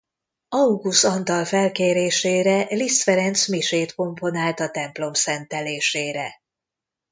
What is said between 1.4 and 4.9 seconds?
felkérésére Liszt Ferenc misét komponált a